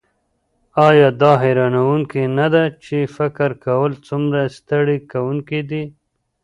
ایا 0.87 1.07
دا 1.21 1.31
حیرانوونکې 1.43 2.21
نده 2.37 2.63
چې 2.85 2.97
فکر 3.15 3.49
کول 3.65 3.91
څومره 4.07 4.39
ستړي 4.57 4.97
کونکی 5.11 5.61
دي 5.69 5.83